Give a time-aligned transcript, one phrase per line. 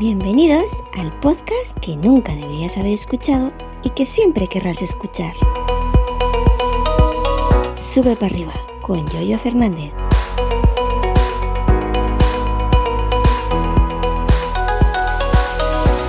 [0.00, 3.52] Bienvenidos al podcast que nunca deberías haber escuchado
[3.84, 5.34] y que siempre querrás escuchar.
[7.76, 9.92] Sube para arriba con Yoyo Fernández.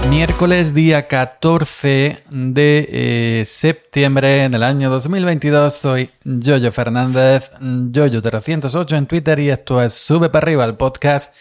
[0.09, 9.39] Miércoles día 14 de eh, septiembre del año 2022 soy Yoyo Fernández, Yoyo308 en Twitter
[9.39, 11.35] y esto es Sube para arriba el podcast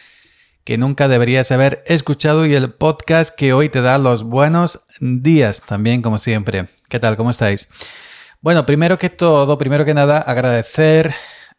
[0.64, 5.62] que nunca deberías haber escuchado y el podcast que hoy te da los buenos días
[5.62, 6.66] también como siempre.
[6.88, 7.16] ¿Qué tal?
[7.16, 7.68] ¿Cómo estáis?
[8.40, 11.14] Bueno, primero que todo, primero que nada, agradecer,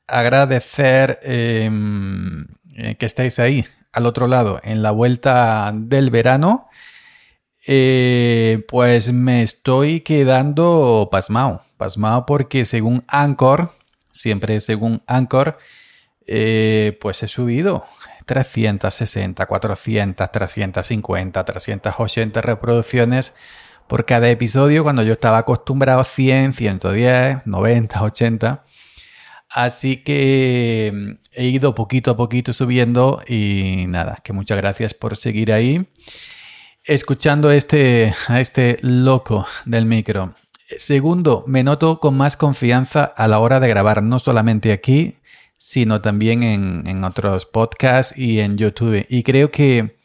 [0.08, 6.70] agradecer em, eh, que estáis ahí al otro lado en la vuelta del verano.
[7.68, 13.72] Eh, pues me estoy quedando pasmado, pasmado porque según Anchor,
[14.12, 15.60] siempre según Anchor,
[16.26, 17.86] eh, pues he subido
[18.26, 23.36] 360, 400, 350, 380 reproducciones
[23.88, 28.66] por cada episodio cuando yo estaba acostumbrado a 100, 110, 90, 80.
[29.50, 35.18] Así que mm, he ido poquito a poquito subiendo y nada, que muchas gracias por
[35.18, 35.88] seguir ahí
[36.84, 40.34] escuchando este, a este loco del micro.
[40.78, 45.18] Segundo, me noto con más confianza a la hora de grabar, no solamente aquí,
[45.64, 49.06] sino también en, otros podcasts y en YouTube.
[49.08, 49.96] Y creo que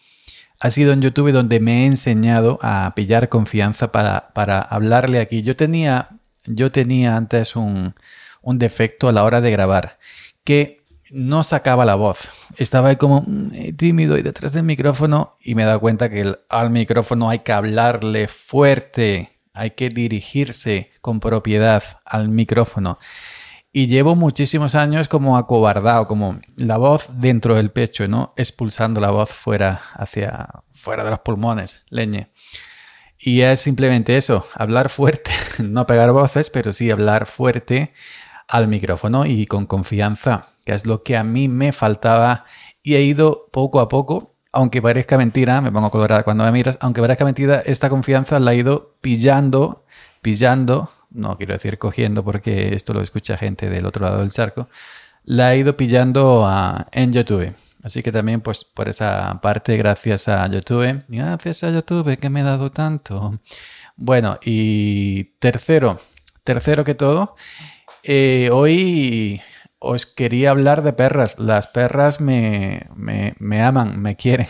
[0.61, 5.41] ha sido en YouTube donde me he enseñado a pillar confianza para, para hablarle aquí.
[5.41, 6.11] Yo tenía,
[6.45, 7.95] yo tenía antes un,
[8.43, 9.99] un defecto a la hora de grabar,
[10.45, 12.29] que no sacaba la voz.
[12.59, 16.37] Estaba ahí como mm, tímido y detrás del micrófono y me he dado cuenta que
[16.51, 22.99] al micrófono hay que hablarle fuerte, hay que dirigirse con propiedad al micrófono
[23.77, 28.32] y llevo muchísimos años como acobardado, como la voz dentro del pecho, ¿no?
[28.38, 32.30] Expulsando la voz fuera, hacia, fuera de los pulmones, leñe.
[33.19, 35.30] Y es simplemente eso, hablar fuerte,
[35.62, 37.92] no pegar voces, pero sí hablar fuerte
[38.48, 42.47] al micrófono y con confianza, que es lo que a mí me faltaba
[42.82, 46.78] y he ido poco a poco, aunque parezca mentira, me pongo colorada cuando me miras,
[46.81, 49.84] aunque parezca mentira, esta confianza la he ido pillando,
[50.22, 54.69] pillando no quiero decir cogiendo porque esto lo escucha gente del otro lado del charco,
[55.25, 56.49] la he ido pillando
[56.93, 57.54] en YouTube.
[57.82, 61.04] Así que también, pues, por esa parte, gracias a YouTube.
[61.09, 63.38] Gracias a YouTube que me he dado tanto.
[63.97, 66.00] Bueno, y tercero,
[66.43, 67.37] tercero que todo,
[68.03, 69.41] eh, hoy
[69.78, 71.38] os quería hablar de perras.
[71.38, 74.48] Las perras me, me, me aman, me quieren.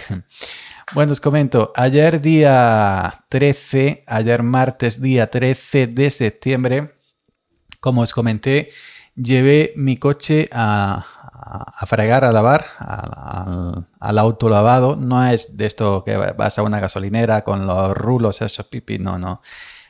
[0.95, 6.95] Bueno, os comento, ayer día 13, ayer martes día 13 de septiembre,
[7.81, 8.71] como os comenté,
[9.17, 11.05] llevé mi coche a,
[11.87, 14.95] fregar, a lavar, al, autolavado.
[14.95, 19.19] No es de esto que vas a una gasolinera con los rulos, esos pipi, no,
[19.19, 19.43] no.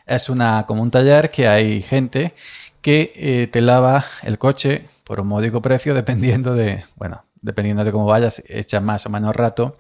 [0.07, 2.35] Es una, como un taller que hay gente
[2.81, 7.93] que eh, te lava el coche por un módico precio dependiendo de, bueno, dependiendo de
[7.93, 9.79] cómo vayas, echa más o menos rato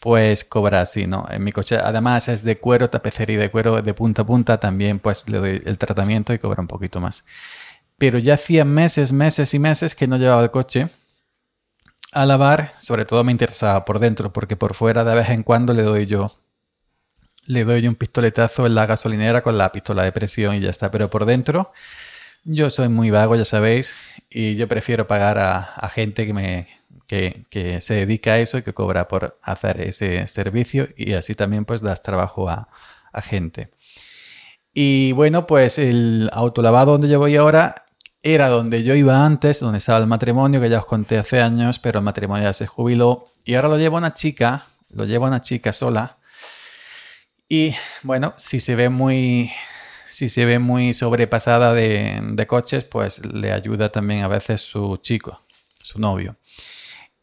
[0.00, 1.26] pues cobra así, ¿no?
[1.30, 4.98] En mi coche además es de cuero, tapicería de cuero de punta a punta, también
[5.00, 7.24] pues le doy el tratamiento y cobra un poquito más.
[7.98, 10.88] Pero ya hacía meses, meses y meses que no llevaba el coche
[12.12, 15.74] a lavar, sobre todo me interesaba por dentro, porque por fuera de vez en cuando
[15.74, 16.38] le doy yo
[17.48, 20.90] le doy un pistoletazo en la gasolinera con la pistola de presión y ya está,
[20.90, 21.72] pero por dentro
[22.44, 23.94] yo soy muy vago, ya sabéis,
[24.30, 26.66] y yo prefiero pagar a gente que me,
[27.08, 31.64] que, se dedica a eso y que cobra por hacer ese servicio y así también
[31.64, 32.68] pues das trabajo a,
[33.22, 33.70] gente.
[34.72, 37.84] Y bueno, pues el autolavado donde yo voy ahora
[38.22, 41.80] era donde yo iba antes, donde estaba el matrimonio, que ya os conté hace años,
[41.80, 43.26] pero el matrimonio ya se jubiló.
[43.44, 46.18] Y ahora lo lleva una chica, lo lleva una chica sola.
[47.48, 47.74] Y
[48.04, 49.50] bueno, si se ve muy,
[50.10, 55.42] si se ve muy sobrepasada de, coches, pues le ayuda también a veces su chico,
[55.80, 56.36] su novio.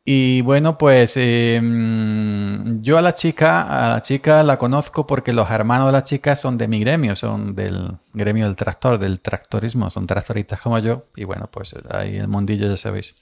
[0.07, 5.49] Y bueno, pues em, yo a la chica, a la chica la conozco porque los
[5.49, 9.89] hermanos de la chica son de mi gremio, son del gremio del tractor, del tractorismo,
[9.89, 11.05] son tractoristas como yo.
[11.15, 13.15] Y bueno, pues ahí el mundillo ya sabéis.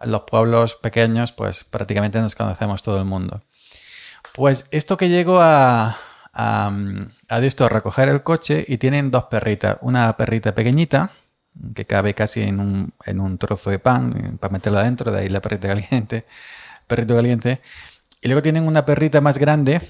[0.00, 3.42] Los pueblos pequeños, pues prácticamente nos conocemos todo el mundo.
[4.32, 5.96] Pues esto que llego a,
[6.34, 6.72] a,
[7.28, 9.78] a esto, a recoger el coche y tienen dos perritas.
[9.80, 11.12] Una perrita pequeñita,
[11.74, 15.20] que cabe casi en un, en un trozo de pan eh, para meterla adentro, de
[15.20, 16.26] ahí la perrita caliente,
[16.86, 17.60] perrito caliente.
[18.20, 19.80] Y luego tienen una perrita más grande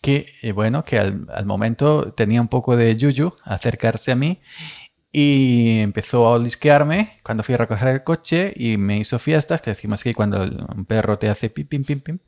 [0.00, 4.40] que, eh, bueno, que al, al, momento tenía un poco de yuyu acercarse a mí
[5.10, 9.70] y empezó a olisquearme cuando fui a recoger el coche y me hizo fiestas, que
[9.70, 12.18] decimos que cuando un perro te hace pim, pim, pim, pim.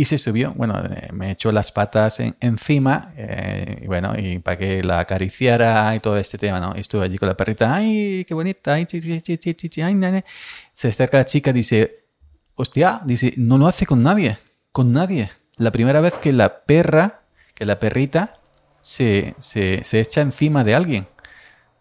[0.00, 4.56] Y se subió, bueno, eh, me echó las patas encima, eh, y bueno, y para
[4.56, 6.72] que la acariciara y todo este tema, ¿no?
[6.74, 10.24] Y estuve allí con la perrita, ay, qué bonita, ay, chi, chi, chi, ay.
[10.72, 12.06] Se acerca la chica, dice,
[12.54, 14.38] hostia, dice, no lo hace con nadie,
[14.72, 15.32] con nadie.
[15.58, 17.20] La primera vez que la perra,
[17.54, 18.40] que la perrita,
[18.80, 21.08] se, se, se echa encima de alguien,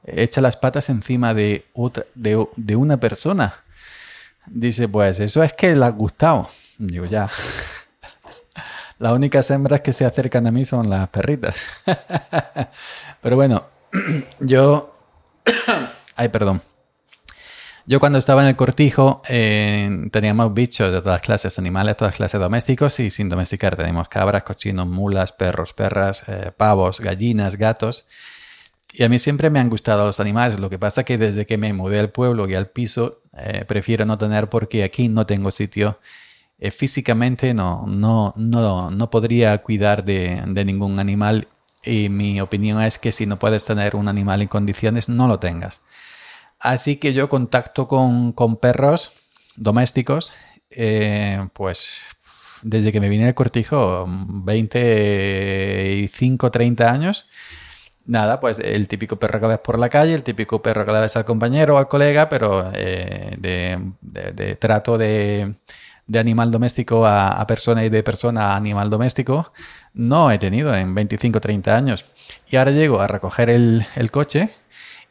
[0.03, 3.63] echa las patas encima de, otra, de, de una persona.
[4.45, 6.49] Dice, pues eso es que le ha gustado.
[6.77, 7.29] Digo, ya.
[8.99, 11.63] Las únicas hembras que se acercan a mí son las perritas.
[13.21, 13.63] Pero bueno,
[14.39, 14.93] yo...
[16.15, 16.61] Ay, perdón.
[17.85, 22.39] Yo cuando estaba en el cortijo eh, teníamos bichos de todas clases, animales, todas clases
[22.41, 23.77] domésticos y sin domesticar.
[23.77, 28.05] Teníamos cabras, cochinos, mulas, perros, perras, eh, pavos, gallinas, gatos.
[28.91, 30.59] Y a mí siempre me han gustado los animales.
[30.59, 33.63] Lo que pasa es que desde que me mudé al pueblo y al piso, eh,
[33.65, 35.99] prefiero no tener porque aquí no tengo sitio
[36.61, 41.47] eh, físicamente no, no, no, no podría cuidar de, ningún animal
[41.83, 45.39] y mi opinión es que si no puedes tener un animal en condiciones, no lo
[45.39, 45.79] tengas.
[46.59, 49.13] Así que yo contacto con, perros
[49.55, 50.33] domésticos,
[50.69, 52.01] eh, pues
[52.61, 57.25] desde que me vine al cortijo, 25, 30 años.
[58.05, 60.99] Nada, pues el típico perro que ves por la calle, el típico perro que le
[60.99, 65.55] ves al compañero o al colega, pero eh, de trato de,
[66.09, 69.53] de animal doméstico a, persona y de persona a animal doméstico
[69.93, 72.05] no he tenido en 25 30 años.
[72.49, 74.49] Y ahora llego a recoger el, coche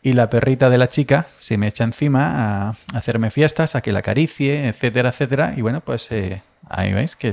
[0.03, 3.93] y la perrita de la chica se me echa encima a hacerme fiestas, a que
[3.93, 5.55] la acaricie, etcétera, etcétera.
[5.57, 7.33] Y bueno, pues eh, ahí veis que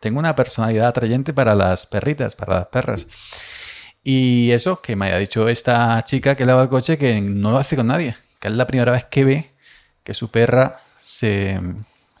[0.00, 3.06] tengo una personalidad atrayente para las perritas, para las perras.
[4.02, 7.58] Y eso, que me haya dicho esta chica que lava el coche que no lo
[7.58, 9.50] hace con nadie, que es la primera vez que ve
[10.04, 11.60] que su perra se,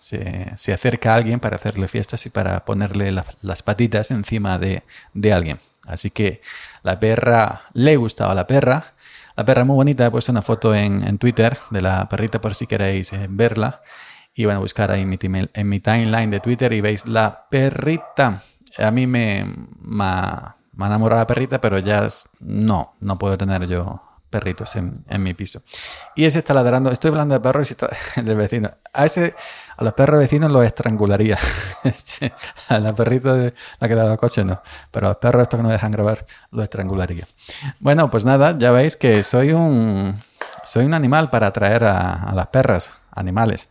[0.08, 4.82] se, acerca a alguien para hacerle fiestas y para ponerle las patitas encima de,
[5.32, 5.58] alguien.
[5.86, 6.40] Así que
[6.82, 8.94] la perra le gustaba la perra.
[9.36, 12.66] La perra muy bonita, he puesto una foto en, Twitter de la perrita por si
[12.66, 13.82] queréis eh, verla.
[14.34, 17.46] Y van a buscar ahí en mi, en mi timeline de Twitter y veis la
[17.50, 18.42] perrita.
[18.78, 22.08] A mí me, me, ha enamorado la perrita, pero ya
[22.40, 25.62] no, no puedo tener yo perritos en, mi piso.
[26.14, 26.90] Y ese está ladrando.
[26.90, 27.90] Estoy hablando de perros y está
[28.22, 28.70] del vecino.
[28.92, 29.34] A ese,
[29.76, 31.38] a los perros vecinos los estrangularía.
[32.68, 34.62] a la perrita de la que dado coche no.
[34.90, 37.26] Pero a los perros estos que no dejan grabar los estrangularía.
[37.80, 40.20] Bueno, pues nada, ya veis que soy un
[40.68, 43.70] soy un animal para atraer a, las perras, animales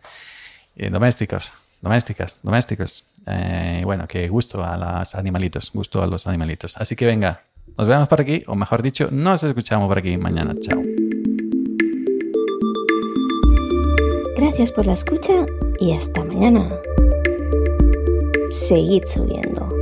[0.75, 3.04] y domésticos, domésticas, domésticos.
[3.27, 6.75] Eh, bueno, que gusto a los animalitos, gusto a los animalitos.
[6.77, 7.42] Así que venga,
[7.78, 10.56] nos vemos por aquí, o mejor dicho, nos escuchamos por aquí mañana.
[10.60, 10.81] Chao.
[14.38, 15.46] Gracias por la escucha
[15.80, 16.69] y hasta mañana.
[18.50, 19.77] Seguid subiendo.